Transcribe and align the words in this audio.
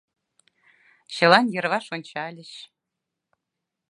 Чылан 1.15 1.45
йырваш 1.53 1.85
ончальыч. 1.95 2.51